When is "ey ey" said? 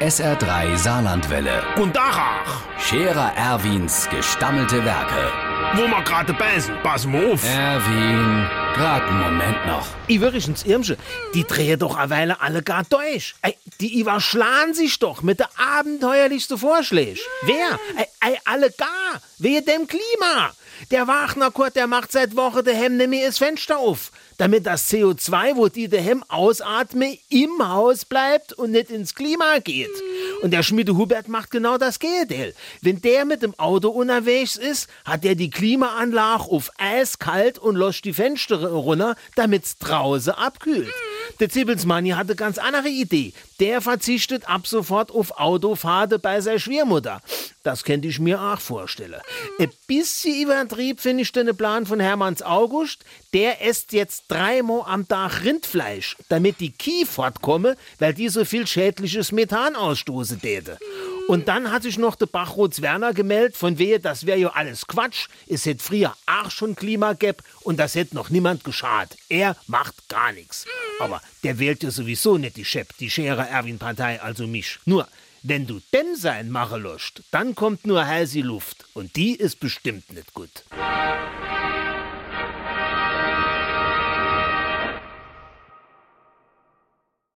17.96-18.38